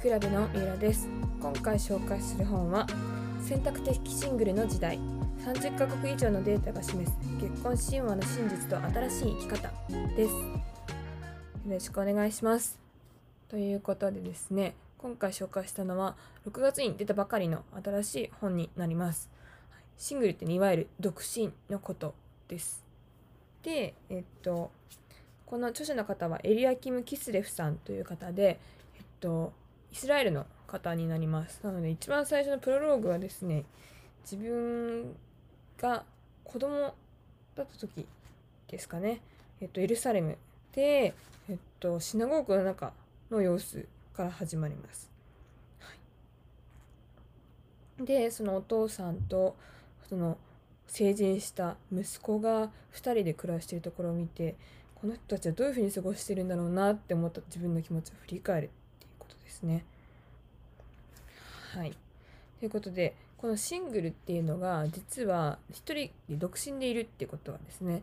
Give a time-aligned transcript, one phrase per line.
[0.00, 1.08] クラブの三浦です。
[1.40, 2.86] 今回紹介する本は
[3.40, 4.98] 選択的シングルの時代
[5.38, 9.72] 30カ国以上のデータが示す結婚神話の真実と新しい生き方
[10.14, 10.34] です。
[10.34, 10.40] よ
[11.68, 12.78] ろしくお願いします。
[13.48, 16.14] ということでですね今回紹介したのは
[16.46, 19.30] 6月に出たばかりの新しい本になります。
[19.96, 22.14] シングルって、いわゆる独身のこと
[22.48, 22.84] です。
[23.62, 24.70] でえっと
[25.46, 28.60] この著者の方はエリアキム・キスレフさんという方で、
[28.96, 29.52] えっと、
[29.96, 31.58] イスラエルの方になります。
[31.64, 33.64] なので一番最初のプロローグはですね、
[34.30, 35.16] 自分
[35.78, 36.04] が
[36.44, 36.94] 子供
[37.54, 38.06] だった時
[38.68, 39.22] ですかね、
[39.58, 40.36] えっと、エルサレム
[40.74, 41.14] で、
[41.48, 42.92] えっと、シナゴーグの中
[43.30, 45.10] の様子から始まります。
[45.78, 45.94] は
[48.02, 49.56] い、で、そのお父さんと、
[50.10, 50.36] その
[50.86, 54.56] 成人した息子が2人で暮らしているところを見て
[54.94, 58.70] この人たちはどういうふうに過ごしてるんだろうなって思った自分の気持ちを振り返る
[59.56, 59.84] ですね。
[61.74, 61.96] はい。
[62.58, 68.02] ということでこのシングルっていうのが実は一人で独身でいるっていうことはですね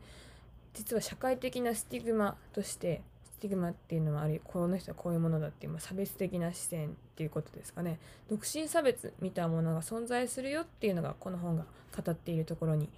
[0.73, 11.65] 実は社会的なスティグマとしてスティグマっていうのはあるこの人はこういうものだっていう差別的な視線っていうことですかね独身差別みたいなものが存在するよっていうのがこの本が
[11.95, 12.89] 語っているところに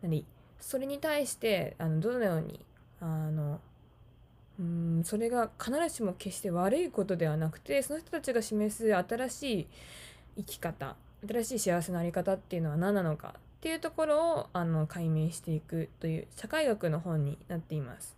[0.00, 0.24] なり
[0.60, 2.60] それに対してあのどのように
[3.00, 3.60] あの
[4.58, 9.66] うんそれが必ずしも決して悪いことではなくてその人たちが示す新しい
[10.36, 10.96] 生き方
[11.26, 18.14] 新しい幸せのあり方っていうのは何なのかっていうところをあの解明していくという社会学の本になっています。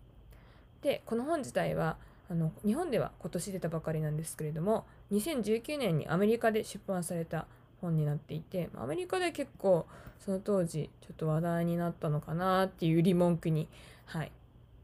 [0.82, 1.96] でこの本自体は
[2.28, 7.46] あの日本では今年出たばかりなんですけれども2019年にアメリカで出版された
[7.80, 9.86] 本になっていてアメリカで結構
[10.18, 13.68] その当時ちょっと話題になったのかなっていう売り文句に、
[14.06, 14.32] はい、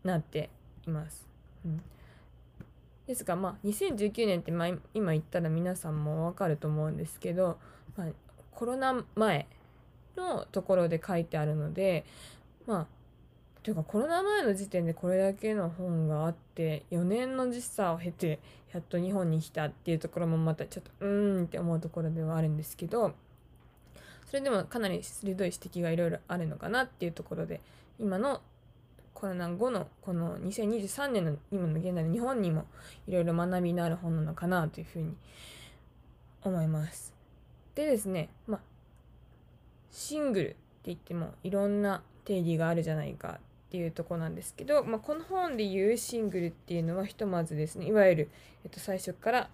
[0.04, 0.50] なって
[0.86, 1.31] います。
[1.64, 1.82] うん、
[3.06, 7.58] ですが、まあ、2019年って、まあ、今言ったら皆さんもわかると思うんですけど、
[7.96, 8.08] まあ、
[8.50, 9.46] コロナ前
[10.16, 12.04] のところで書いてあるので、
[12.66, 12.86] まあ、
[13.62, 18.40] というかコロナ前の時点でこれだけの本があって4年の時差を経て
[18.72, 23.12] やっと日本に来たっていうところもまたちょっとうーんって思うところではあるんですけど
[24.26, 27.60] それでもかなり鋭い指摘がいろいろあるのかなっていうところで
[28.00, 28.40] 今の
[29.22, 32.66] コロナ後のこの2023年の今の現代の日本にも
[33.06, 35.14] いろいろ学びのある本なのかなというふうに
[36.42, 37.14] 思います。
[37.76, 38.60] でですね、まあ、
[39.92, 40.56] シングルって
[40.86, 43.40] 言ってもいろんな定義があるじゃないかっ
[43.70, 48.30] ていうとこなんですけど、まあ、この本で言うシングルっていうのはひとまずですねいわゆる、
[48.64, 49.48] えっと、最初から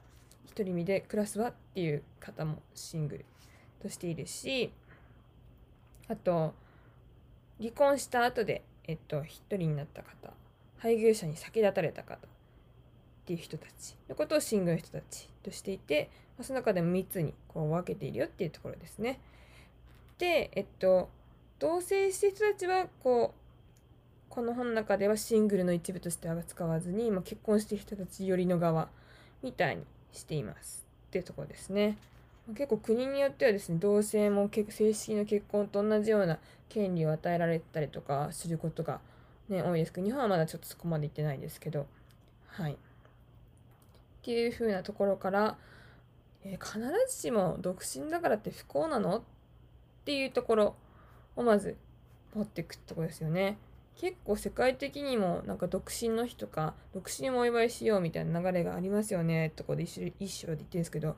[0.56, 3.26] 独り身で暮らすわっていう方もシングル
[3.82, 4.72] としているし
[6.08, 6.54] あと
[7.60, 10.32] 離婚した後でえっと、一人になった方、
[10.78, 12.18] 配偶者に先立たれた方っ
[13.26, 16.10] ていう人たちのことをシングルの人たちとしていて、
[16.40, 19.20] その中でも3つにこう分けているよっていうところですね。
[20.16, 21.10] で、えっと、
[21.58, 23.38] 同棲してる人たちは、こう、
[24.30, 28.88] この本の中ではシングルの一部としては使わずに、ま、結婚してる人たち寄りの側
[29.42, 31.98] みたいにしていますっていうところですね。
[32.54, 36.38] 結構国によってはですね同性も正式な結婚と同じような
[36.68, 39.00] 権利を与えられたりとかすることが、
[39.48, 41.86] ね、多いですけど日本はまだちょっとそこまで行ってないですけど
[42.46, 42.76] はいっ
[44.22, 45.56] ていう風なところから、
[46.44, 49.22] えー、必ずしも独身だからって不幸なのっ
[50.04, 50.74] ていうところ
[51.36, 51.76] をまず
[52.34, 53.56] 持っていくところですよね。
[53.96, 61.16] 結構世界的にもなんか独身の日とか独身もお祝いしようみたいな流れがありますよねとこで一緒で言ってるんですけど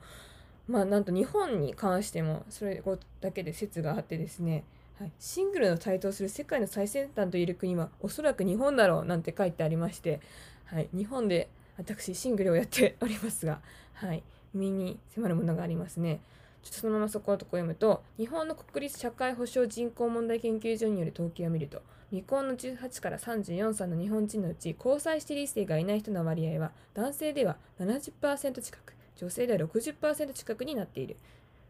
[0.71, 2.81] まあなんと日本に関してもそれ
[3.19, 4.63] だけで説があってですね、
[4.97, 10.21] はい、シングルの台頭する世界の最先端といる国はおそらく日本だろうなんて書いてありまして、
[10.65, 13.59] はい、日本で私シングルをやっておりますが、
[13.93, 14.23] はい、
[14.53, 16.21] 身に迫るものがありますね。
[16.63, 21.81] ちょっとそのままそこのとこ読むと、日本の国立社会保障人口問題研究所による統計を見ると、
[22.11, 31.15] 未婚の18から34歳の日本人のうち、交際している異性がいない人の割合は、男性では70%近く、女性では60%近くになっている。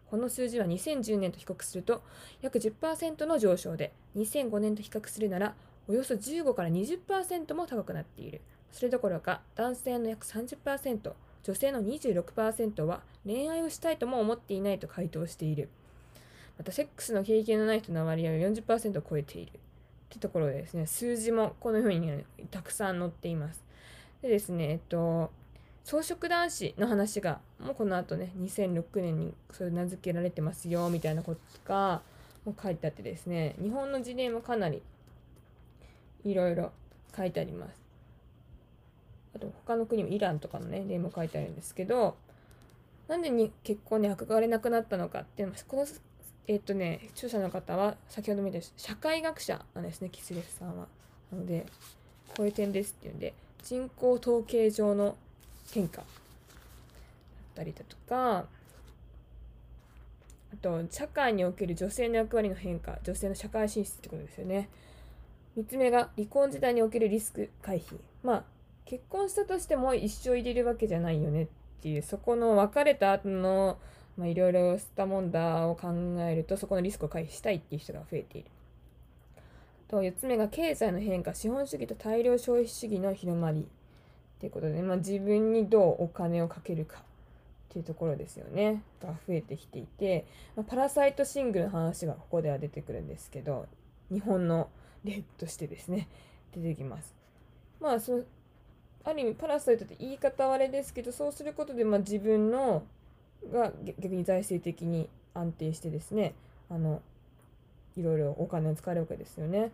[0.09, 2.01] この数字は2010年と比較すると
[2.41, 5.53] 約10%の上昇で、2005年と比較するなら
[5.87, 8.39] およそ15から20%も高くなっている。
[8.71, 11.13] それどころか男性の約30%、
[11.43, 15.67] 女性の26%は恋愛をしたいとも思っていないと回答している。
[16.57, 19.51] また、セックスの経験のない人の割合は40%を超えている。
[19.51, 19.57] っ
[20.09, 23.63] てところでですね、数字もこのように、たくさん載っています。
[24.21, 25.31] でですね、えっと、
[25.85, 32.01] 草食男子の話がもうこの後ね2006年にそれ名付けられてますよみたいなことが
[32.45, 34.81] も書いてあってですね日本の事例もかなり
[36.23, 36.71] いろいろ
[37.15, 37.81] 書いてあります
[39.35, 42.15] あと他の国もイランとかのね例も書いてあるんですけど
[43.07, 45.85] なんでに結婚に憧れなくなったのかっていうのこの
[46.47, 50.87] えっ、とね著者の方は先ほど見た社会学者なんですねキスレフさんは。
[51.31, 51.65] なので
[52.35, 53.33] こういう点ですっていうんで
[53.63, 55.15] 人口統計上の
[55.73, 56.05] 変化だっ
[57.55, 58.45] たりだとか
[60.53, 64.69] あと社会における女性の役割の変化女性の社会進出ってことですよね。
[65.57, 67.97] 3つ目が離婚時代におけるリスク回避。
[68.23, 68.43] まあ
[68.85, 71.47] 結婚したとしても一生入れるわけじゃないよねっ
[71.81, 73.77] ていうそこの別れた後の
[74.19, 78.47] いろいろスタモンダーを考えるとそこのリスクを回避したいっていう人が増えている。
[79.87, 83.65] と4つ目が経済の変化資本主義と大量消費主義の広まり。
[84.41, 87.01] っていうことで、まあ、自分にどうお金をかけるかっ
[87.69, 93.67] ていうところですよねが増えてきていて、まあ、パラサイトシングルの話がここでは出てくるんですけど
[94.11, 94.67] 日本の
[95.03, 96.07] 例としてですね
[96.55, 97.13] 出てきます。
[97.79, 98.23] まあその
[99.03, 102.83] ある意味パラサイトって言い方はあれですけどそうすることでまあ自分の
[103.53, 106.33] が逆に財政的に安定してですね
[106.69, 107.01] あの
[107.95, 109.71] いろいろお金を使えるわけですよね。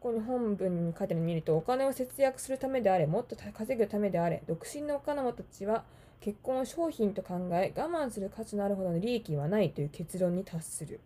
[0.00, 5.84] ここに本文に書いてあるの見ると、お金を節約するためであれ、もっと稼ぐためであれ、独身のお金持たちは
[6.20, 11.00] 結婚を商品と考え、我慢する価値のあるほどの利益はないという結論に達する。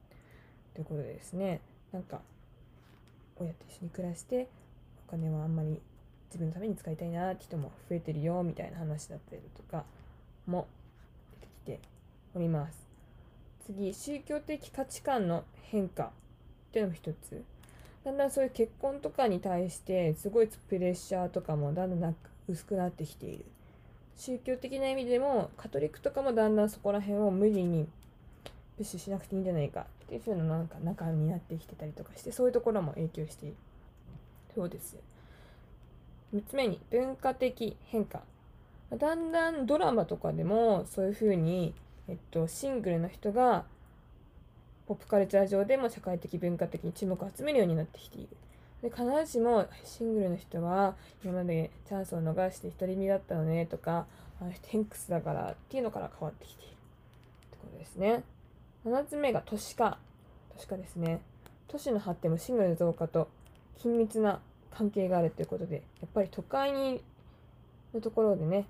[0.75, 1.61] ということでですね、
[1.91, 2.21] なんか、
[3.37, 4.47] 親と一緒に暮らして、
[5.09, 5.81] お金はあんまり
[6.29, 9.85] 自分のために使いたいなって人も増えてるよ、みたいな話だったりとか
[10.47, 10.69] も
[11.67, 11.89] 出てきて
[12.37, 12.79] おります。
[13.67, 16.11] 次、宗教的価値観の変化っ
[16.73, 17.43] ていうのも一つ。
[18.05, 22.17] だんだんそういう結婚とかに対してすごいプレッシャーとかもだんだん
[22.49, 23.45] 薄くなってきている。
[24.17, 27.89] 宗教的な意味でもカトリックとかもだんだんそこら辺を無理に
[28.77, 33.57] プッシュしなくていいんじゃないかっていう風ななんか中になってきてたりとかしてそういうところも影響している。
[34.55, 34.97] そうです。
[36.35, 38.23] 3つ目に文化的変化。
[38.97, 41.75] だんだんドラマとかでもそういう風に、
[42.09, 43.65] えっと、シングルの人が
[44.87, 48.29] ポップカルチャー上でも社会的文化的に注目を集めるようになってきている。
[48.83, 50.95] で必ずしもシングルの人は
[51.25, 54.05] 今までチャンスを逃して独り身だったのねとか
[54.43, 56.75] あの人偏屈だからっていうのから変わってきているっ
[57.51, 58.23] てことですね。
[58.85, 59.99] 7つ目が都市化。
[60.55, 61.21] 都市化ですね。
[61.69, 63.29] 都市の発展もシングルの増加と
[63.79, 64.41] 緊密な
[64.71, 67.01] 関係があるということでやっぱり都会に
[67.95, 68.67] のところでね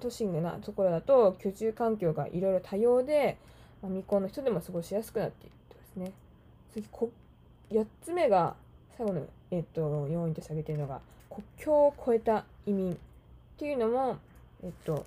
[0.00, 3.38] 都心なところだと居住環境がいろいろ多様で
[3.84, 6.12] まあ、未婚の人でも過ごしやすくなっているとですね。
[6.72, 7.10] 次こ
[7.70, 8.54] 4つ目が
[8.96, 12.96] 最後の、えっと、要因として挙げているのが国境を越えた移民っ
[13.58, 14.16] ていうのも、
[14.62, 15.04] えっと、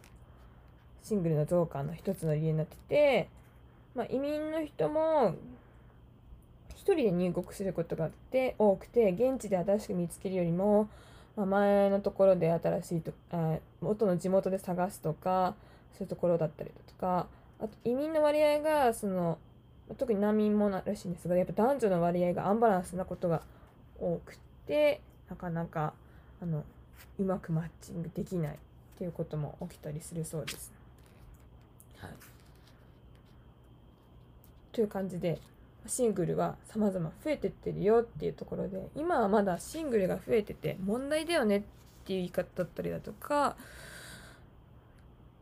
[1.01, 3.29] シングルの増加の一つの理由になってて、
[3.95, 5.35] まあ、移民の人も
[6.69, 10.88] 一人で入国することがあって多くて現地で新しく見つけるよりも、
[11.35, 15.56] まあ、前のところで新しいとあ元の地元で探すとか
[15.94, 17.27] そういうところだったりだとか
[17.59, 19.38] あと移民の割合がその
[19.98, 23.42] 特に難民もらしいんですがやっぱ男女の割合がアンバランスなことが
[24.00, 25.94] 多くてなかなか
[26.42, 26.63] あの
[27.18, 28.57] うまくマッチングできないっ
[28.98, 30.71] ていうことも起きたりするそうです。
[32.00, 32.12] はい、
[34.71, 35.39] という感じで
[35.88, 41.61] シングルは様々増えてってるよっていうところで今はまだシングルが増えてて問題だよねっ
[42.06, 43.56] ていう言い方だったりだとか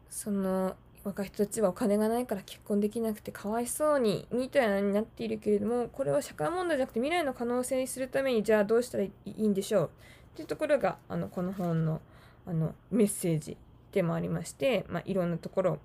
[0.10, 9.86] その若い人たちはお金がないから結婚できなくてかわいそうにみたいなになっているけれどもこれは社会問題じゃなくて未来の可能性にするためにじゃあどうしたらいいんでしょう？
[9.86, 9.90] っ
[10.36, 12.02] ていうところがあのこの本の
[12.48, 13.56] あのメッセージ
[13.92, 15.80] でもありまして、まあ、いろんなところ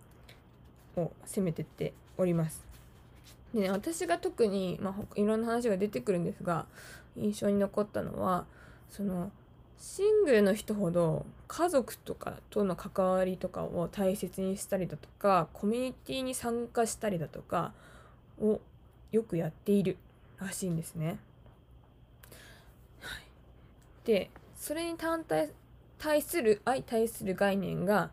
[0.97, 2.65] を攻めてっております。
[3.55, 6.67] で、ね、私が特に、まあ、いろんな話が出てくるんですが
[7.17, 8.47] 印象に残ったのは
[8.89, 9.31] その
[9.81, 17.73] シングルの人ほど家族とかとの関わりとかを大切にしたりだとかコミュニティに参加したりだとか
[18.39, 18.61] を
[19.11, 19.97] よくやっている
[20.39, 21.19] らしいんですね。
[23.01, 23.23] はい、
[24.05, 25.51] でそれに単体
[25.99, 28.11] 対する相対する概念が、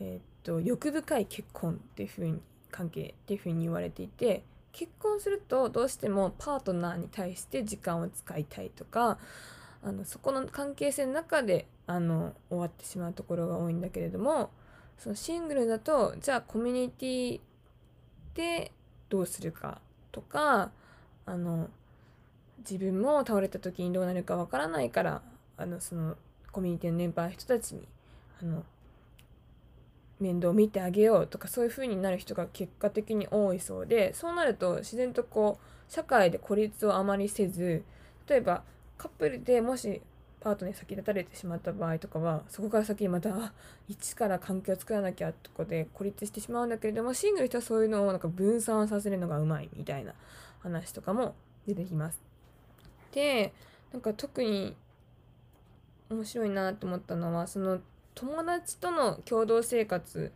[0.00, 2.40] えー、っと欲深い結婚っていうふうに
[2.72, 4.42] 関係っていうふうに言われていて
[4.72, 9.18] 結婚するとどうしてもパートナーに対して時間を使いたいとか
[9.84, 14.50] あのそこの関係性の中であの終わってしまうところが多いんだけれども
[14.98, 17.40] そのシングルだとじゃあコミュニティ
[18.34, 18.72] で
[19.10, 20.70] どうするかとか
[21.26, 21.68] あの
[22.58, 25.22] 自分も倒れた時にどうなるかわからないから
[25.58, 26.16] あのその
[26.50, 27.86] コミュニティの年配の人たちに
[28.42, 28.64] あの
[30.20, 37.84] 面倒を見てあげようとかそういう風になる人が結果的に多いそうでそうなると自然とこう社会で孤立をあまりせず
[38.26, 38.62] 例えば
[39.04, 40.00] カップルでもし
[40.40, 43.52] パートに先立たれてしまった場合とかはそこから先にまた
[43.86, 50.14] 一から関係を作らなきゃとかで孤立してしまうんだけれどもシングル人はそういうのをなんか分散させるのがうまいみたいな
[50.62, 51.34] 話とかも
[51.66, 52.18] 出てきます。
[53.12, 53.52] で
[53.92, 54.74] なんか特に
[56.08, 57.80] 面白いなと思ったのはその
[58.14, 60.32] 友達との共同生活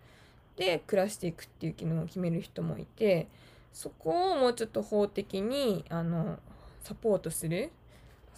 [0.56, 3.28] で暮らしていくっていう機能を決める人もいて
[3.72, 6.38] そこをもうちょっと法的にあの
[6.82, 7.70] サポートする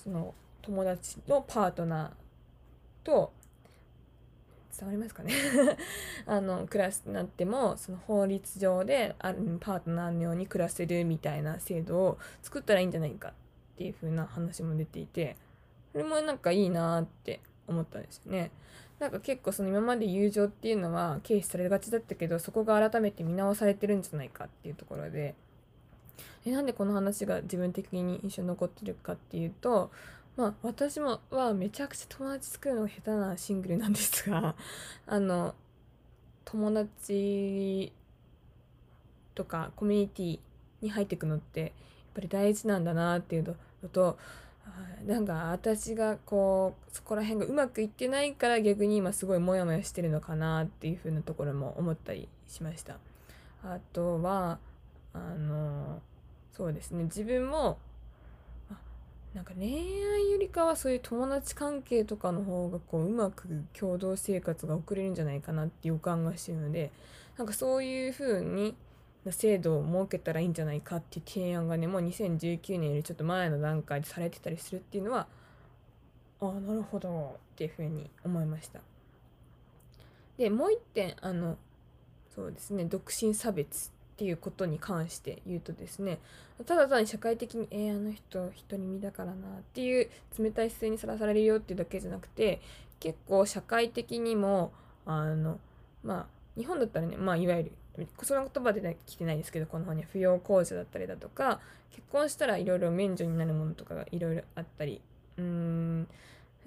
[0.02, 3.32] その友達のパートナーと
[4.78, 5.34] 伝わりますかね？
[6.26, 13.32] あの暮らすなってもその法律上であるパートナーのように暮らせるみたいな制度を作ったらいいんじゃないかっ
[13.76, 15.36] ていう風な話も出ていて
[15.92, 18.50] それもなんかいいなって思ったんですよね。
[18.98, 25.34] なんか結構その今まで友情っていうのは軽視されがちだったけどそこが改めて見直されてるんじゃないかっていうところで
[26.44, 29.90] えなんでこの話が自分的に印象に残ってるかっていうと
[30.36, 34.54] まあ私もはめちゃくちゃ友達作るのが下手なシングルなんですが
[35.06, 35.54] あの
[36.44, 37.92] 友達
[39.34, 40.40] とかコミュニティ
[40.80, 41.70] に入っていくのってやっ
[42.14, 44.18] ぱり大事なんだなっていうのと
[45.06, 52.98] なんか私がこうそこら辺がうまくいってないから逆に今すごいモヤモヤしてるのかなっていう風なところも思ったりしました。
[53.62, 54.58] あとは
[55.12, 56.00] あの
[56.60, 57.04] そうですね。
[57.04, 57.78] 自分も
[59.32, 66.90] なんか恋愛よりかはそういう友達関係とかの方がこううまく共同生活が送れるんじゃないかなって予感がしてるので
[67.38, 68.76] なんかそういう風に
[69.30, 75.28] 制度を設けたらいいんじゃないかっていう提案がねもう2019年よりちょっと前の段階でされてたりするっていうのは
[76.42, 78.80] ああなるほどっていうふうに思いました。
[80.36, 81.56] でもう一点あの
[82.34, 82.84] そうですね。
[82.84, 86.18] 独身差別っていうことに関して言うとですね
[86.66, 92.60] ただ単に社会的に「えー、あの人独り身だからな」っていう冷たい姿勢にさらされるよっていうだけじゃなくて
[92.98, 94.74] 結構社会的にも
[95.06, 95.58] あの
[96.04, 101.58] まあ日本だったらねまあいわゆるその言葉で来てないですけどこの本には扶養控除だったりだとか
[101.90, 105.00] 結婚したらいろいろ免除になるものとかがいろいろあったり
[105.38, 106.08] うーん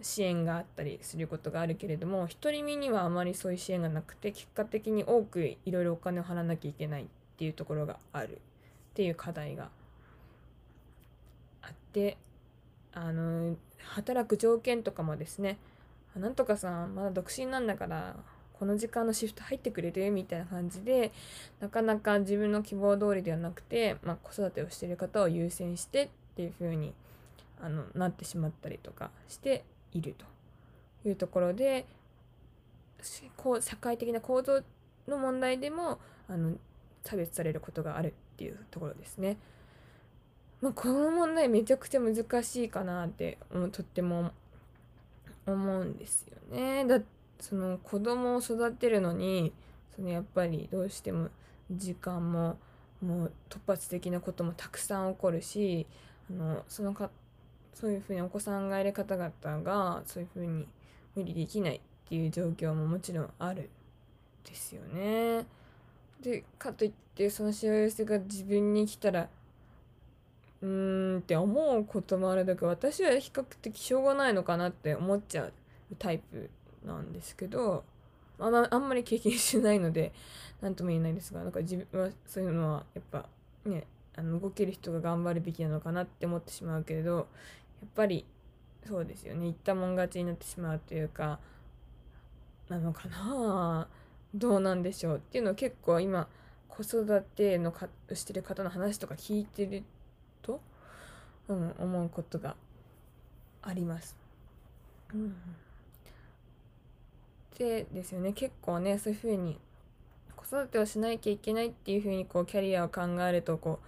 [0.01, 7.03] 支援があったりすることがあるけれども独り身にはあまりそういう支援がなくて結果的に多くいろいろお金を払わなきゃいけない。
[7.03, 8.37] っっていうところがあるっ
[8.93, 9.69] ていう課題が
[11.61, 12.17] あって
[12.93, 15.57] あの働く条件とかもですね
[16.15, 18.15] なんとかさんまだ独身なんだから
[18.53, 21.11] この時間のシフト入ってくれるみたいな感じで
[21.59, 26.93] なかなか自分の希望通りではなくて、まあ、子育てをしてる方を優先してっていう風に
[27.61, 31.85] あになってしまったりとかしているというところで
[33.35, 34.61] こう社会的な構造
[35.07, 35.99] の問題でも
[36.29, 36.53] あの
[37.03, 39.37] 差別されることがあるっていうところですね。
[40.61, 43.37] まあ、この問題めちゃくちゃ難しいかなって
[43.73, 44.31] とっても
[45.45, 46.85] 思うんですよね。
[46.85, 47.01] だ
[47.39, 49.51] その子供を育てるのに
[49.95, 51.29] そのやっぱりどうしても
[51.69, 52.57] 時間も
[53.01, 55.85] もう突発的なこともたくさん起こるし
[56.29, 57.09] あのそのか
[57.73, 60.65] そういうふうにお子さんがいる方々がそういうふうに
[61.15, 63.69] 無理できないっていう状況ももちろんある
[64.45, 65.45] ですよね。
[66.23, 69.27] でかといってその幸せが自分に来たら
[70.61, 75.53] うーんって思うこともあるだけど私は比較的しょうがないのかなって思っちゃう
[75.99, 76.49] タイプ
[76.85, 77.83] なんですけど
[78.39, 80.13] あん,、まあんまり経験してないので
[80.61, 83.27] 何とも言えないですがなんか自分はそういうのはやっぱ
[83.65, 87.25] ねあの動ける人が頑張るべきなのかなって思ってしまうけれどやっ
[87.95, 88.25] ぱり
[88.87, 89.41] そうですよね。
[89.43, 91.39] 言ったもん勝ちになってしまうというか
[92.69, 93.87] なのかな
[94.33, 96.27] どうなんでしょうっていうのを結構今
[96.67, 99.83] 子育てのかしてる方の話とか聞いてる
[100.41, 100.59] と、
[101.47, 102.55] うん、思うことが
[103.61, 104.17] あります。
[105.13, 105.35] うん、
[107.59, 109.59] でですよね結構ねそういうふうに
[110.35, 113.79] 子育てをしなきゃいけないっていうふうにこうキャリアを考えるとこ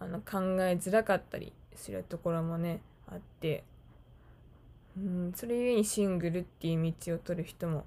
[0.00, 3.62] うあの考えづらかったりするところもねあって
[4.96, 7.84] うんそれゆえにシングルっていう道を取る人も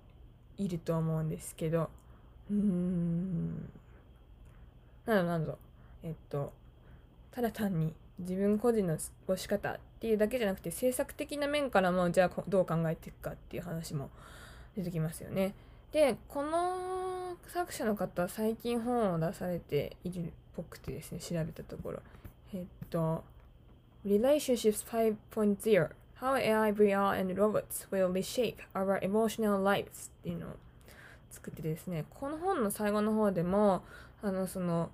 [0.60, 1.90] いると思うんですけど。
[2.52, 3.70] うーん。
[5.06, 5.58] などなど
[6.04, 6.54] えっと
[7.32, 14.10] ただ単に自分個人の過ごし方っていうだけじゃなくて政策的な面からもじゃあどう考えていくかっていう話も
[14.76, 15.54] 出てきますよね。
[15.92, 22.00] でこの作者の方は最近本を出されているっぽくてですね調べたところ。
[22.54, 23.24] えっと
[24.06, 25.90] Relationships 5.0
[26.22, 30.50] How AI, VR, and robots will reshape our emotional lives っていうのを
[31.32, 33.84] 作ってですね、この本の最後の方でも、
[34.22, 34.90] あの、その、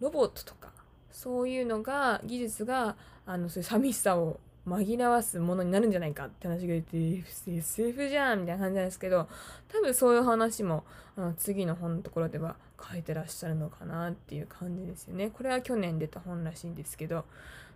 [0.00, 0.72] ロボットとか、
[1.12, 9.28] そういうのが、技術が、あの、そういう寂しさを紛らわすものになるんじゃないかって話が出て SF じゃんみたいな感じなんですけど
[9.68, 10.84] 多分そういう話も
[11.16, 12.56] あの次の本のところでは
[12.90, 15.30] 書いてらっしゃるのかなっていう感じですよね。
[15.30, 17.24] これは去年出た本らしいんですけど、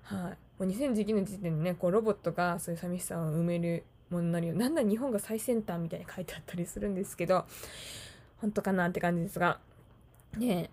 [0.02, 7.44] はい、もう2019年時点でねこうロボットがそういう寂しさを埋めるものになるよなんだ日本が最先端みたいに書いてあったりするんですけど
[8.40, 9.58] 本当かなって感じですが
[10.36, 10.70] ね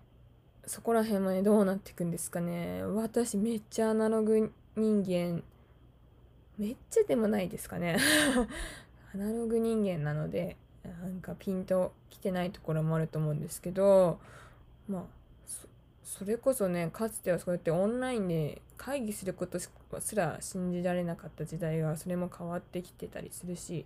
[0.66, 2.82] そこら辺もねどうなっていくんですかね。
[2.82, 5.42] 私めっちゃアナログ人間
[6.58, 7.96] めっちゃでもないですかね。
[9.14, 14.18] アナログ人間なのでなんかピンときてないところもあると思うんですけど
[14.88, 15.02] まあ
[16.06, 19.68] それこそねかつてはそうやってオンラインで会議することす
[20.14, 23.84] ら信じられなかった時代がそれも変わってきてたりするし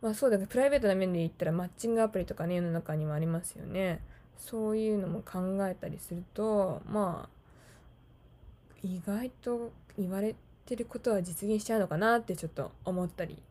[0.00, 4.00] まあそうだけどプライベートな面で言ったらマッチングアプリとかね世の中にもありますよね。
[4.38, 13.42] そういうのも考えたりするとまあ意外と言われてることは実現しちゃうのかなってちょっと思ったり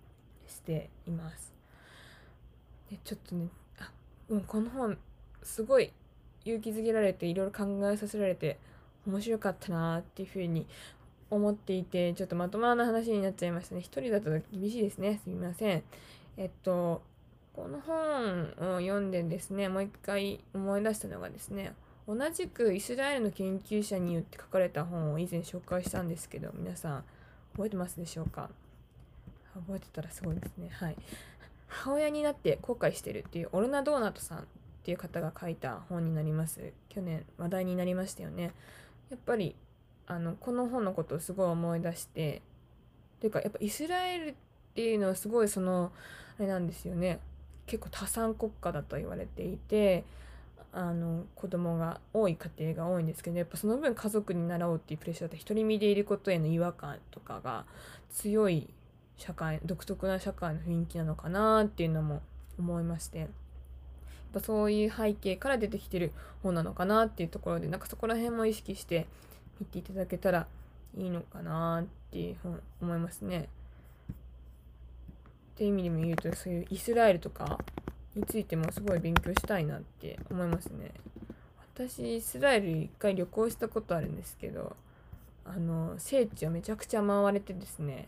[0.48, 1.54] しています。
[2.90, 3.92] でちょっとねあ
[4.30, 4.98] うこの本
[5.44, 5.92] すごい
[6.48, 8.58] 勇気づけられていろいろ考えさせられて
[9.06, 10.66] 面白かったなっていうふうに
[11.30, 13.82] 思っていてちょっとまとまらな話になっちゃいましたね。
[13.82, 15.20] 一人だと厳しいですね。
[15.24, 15.84] すみません。
[16.38, 17.02] えっと
[17.54, 21.74] この本を読んでですねもう一回思い出したのがですね
[22.08, 27.04] 同じくイスラエルの研究者によって書かれた本を以前紹介したんですけど皆さん
[27.54, 28.50] 覚えてますでしょうか？
[29.56, 30.70] 覚えてたらすごいですね。
[30.72, 30.96] はい。
[31.68, 34.48] 母親になって後悔してるっていうオルナ・ドーナトさん
[34.88, 36.72] っていう方が書いた本になります。
[36.88, 38.54] 去年話題になりましたよね。
[39.10, 39.54] やっぱり
[40.06, 42.42] あのこの本のことをすごい思い出して
[43.20, 44.36] というかやっぱイスラエルっ
[44.76, 45.92] ていうのはすごいその
[46.40, 47.20] あれなんですよね。
[47.66, 50.06] 結構多産国家だと言われていて
[50.72, 57.66] あの子供が多い家庭が多いんですけどやっぱその分家族に習おうっていうプレッシャーで独り身でいることへの違和感とかが
[58.10, 58.70] 強い
[59.18, 62.22] 社会独特な社会の雰囲気なのかなっていうのも
[62.58, 63.28] 思いまして。
[64.34, 66.12] ぱそういう背景から出てきてる
[66.44, 69.06] 本なのかなっていうところでなんかそこら辺も意識して
[69.60, 70.48] 見ていただけたら
[70.98, 73.50] いいのかなっていうふうに思いますね。
[75.56, 77.60] っていう意味でも言うとそういうイスラエルとか
[78.16, 80.92] についてもすごい勉強したいなって思いますね。
[81.74, 84.76] 私イスラエル一回旅行したことあるんですけど
[85.46, 88.08] あの聖地をめちゃくちゃ回れてですね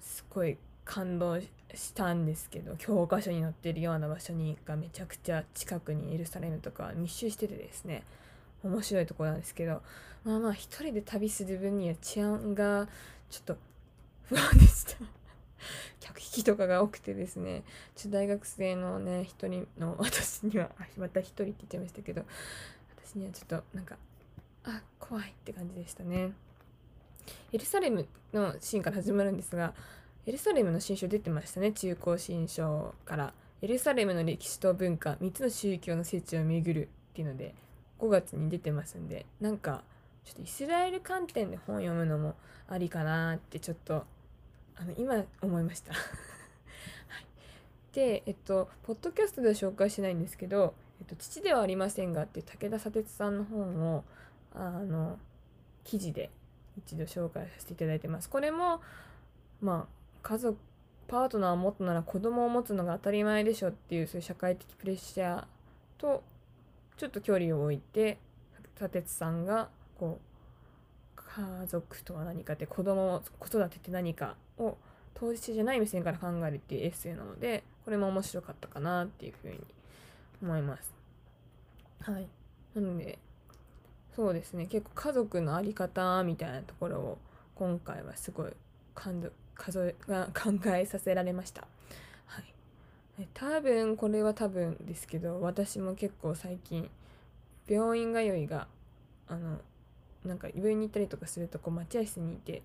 [0.00, 1.48] すごい感動し
[1.94, 8.02] たんですけど教科書に載ってるような場所にがめちゃくちゃ近くにエルサレムとか密集しててですね
[8.62, 9.82] 面白いとこなんですけど
[10.24, 12.86] まあまあ一人で旅する分には治安が
[13.30, 13.56] ちょっと
[14.24, 14.96] 不安でした。
[16.00, 17.62] 客引きとかが多くてですね
[17.96, 20.68] ちょ大学生のね一人の私には
[20.98, 22.24] また一人って言っちゃいましたけど
[23.02, 23.96] 私にはちょっとなんか
[24.64, 26.32] あ怖いって感じでしたね。
[27.52, 29.72] エルサレムのシーンから始まるんですが
[30.26, 31.72] エルサレムの新書出てましたね。
[31.72, 33.34] 中高新書から。
[33.60, 35.12] エルサレムの歴史と文化。
[35.20, 37.54] 3つの宗教の聖地を巡るっていうので
[37.98, 39.26] 5月に出てますんで。
[39.40, 39.82] なんか
[40.24, 42.34] ちょっとイスラエル観点で本読むのも
[42.68, 44.04] ありかなってちょっと
[44.76, 45.92] あの今思いました。
[45.92, 47.26] はい、
[47.92, 54.04] でえっとポッドキャストでは紹介しないんですけど「えっと、父ではありませんが」って武田砂鉄さんの本を
[54.54, 55.18] あの
[55.84, 56.30] 記事で
[56.78, 58.30] 一度紹介させていただいてます。
[58.30, 58.80] これも
[59.60, 60.58] まあ家族
[61.06, 65.44] パートナーを持つなら子供を持つのが当たり前でしょっていうそういう社会的プレッシャー
[65.98, 66.24] と
[66.96, 68.18] ちょっと距離を置いて
[68.76, 70.34] 砂鉄さんがこう
[71.16, 74.78] 家族とは何かって子供子育てって何かを
[75.12, 79.60] 当事者じゃない目線から考えるっていうエッセイなのでこれも面白かったかなっていうふうに
[80.42, 80.94] 思います。
[82.00, 82.26] はい。
[82.74, 83.18] なので
[84.16, 87.18] そうですね結構家族の在り方みたいなところを
[87.56, 88.52] 今回はすごい
[88.94, 91.66] 感動数えが考えさせられました。
[93.16, 96.90] はい、多分これは多分ですけど私も結構最近
[97.68, 98.66] 病院通いが
[99.28, 99.60] あの
[100.24, 102.58] なんか病院に行ったりとかするとこう待合室にいてや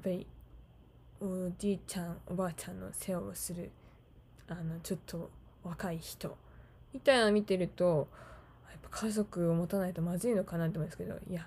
[0.00, 0.26] っぱり
[1.20, 3.70] おじいちゃんおばあちゃんの世話をする
[4.48, 5.30] あのちょっと
[5.62, 6.36] 若い人
[6.92, 8.08] みたいなの見てると
[8.70, 11.46] やっぱ家族を持たないとまずいのかなって思うんですけどいや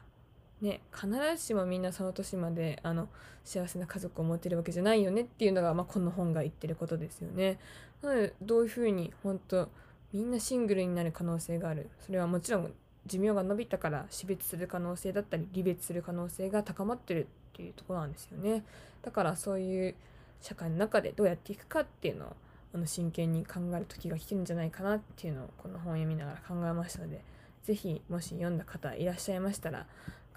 [0.62, 3.10] ね、必ずしもみんなその年まであの
[3.44, 7.60] 幸せな家族を持てるわけじゃないよねっていうのが、まあ、この本が言ってることですよね。
[8.02, 9.70] なのでどういうふうに本当
[10.14, 12.74] みんなシングルになる可能性があるそれはもちろん
[13.06, 18.64] 寿命が伸びたから死別する可能性だったり離別する可能性が高まってるっていうところなんですよね。
[19.02, 19.96] だからそういう
[20.42, 22.36] 社会の中でどうやっていくかっていうのを
[22.74, 27.22] あの真剣に考える時が来てるんじゃないかなっていうのをこの本を読みながら考えましたので
[27.64, 29.86] 是非もし読んだ方いらっしゃいましたら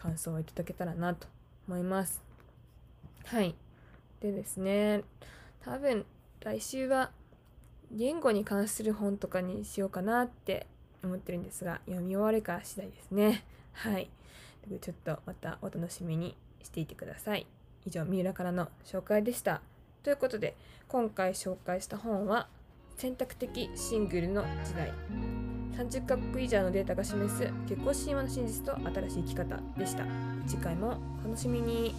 [0.01, 1.29] 感想をいただけたらなと
[1.69, 2.23] 思います。
[3.27, 3.55] はい。
[4.21, 5.03] でですね
[5.63, 6.05] 多分
[6.41, 7.11] 来週は
[7.93, 10.67] 言語に関する本とかにしようかなって
[11.03, 13.45] 思ってるんですが読み終わるか次第ですね。
[13.73, 14.11] はい。
[14.81, 17.47] ちょっとまたお楽しみにしていてください。
[17.87, 19.61] 以上三浦からの紹介でした。
[20.03, 20.57] ということで
[20.89, 22.49] 今回紹介した本は
[22.97, 25.60] 選択的シングルの時代。
[25.81, 30.05] 30カ国以上のデータが示す結婚神話の真実と新しい生き方でした。
[30.47, 31.95] 次回もお楽しみに。